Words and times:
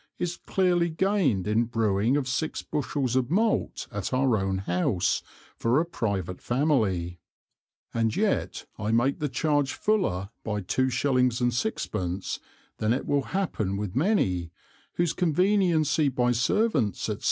is 0.17 0.35
clearly 0.35 0.89
gained 0.89 1.45
in 1.45 1.63
Brewing 1.65 2.17
of 2.17 2.27
six 2.27 2.63
Bushels 2.63 3.15
of 3.15 3.29
Malt 3.29 3.85
at 3.91 4.11
our 4.11 4.35
own 4.35 4.57
House 4.57 5.21
for 5.55 5.79
a 5.79 5.85
private 5.85 6.41
Family, 6.41 7.19
and 7.93 8.15
yet 8.15 8.65
I 8.79 8.91
make 8.91 9.19
the 9.19 9.29
Charge 9.29 9.73
fuller 9.73 10.31
by 10.43 10.61
2 10.61 10.87
s. 10.87 11.03
and 11.39 11.53
6 11.53 11.85
d. 11.87 12.19
then 12.79 12.93
it 12.93 13.05
will 13.05 13.21
happen 13.37 13.77
with 13.77 13.95
many, 13.95 14.49
whose 14.93 15.13
Conveniency 15.13 16.09
by 16.09 16.31
Servants, 16.31 16.99
&c. 17.01 17.17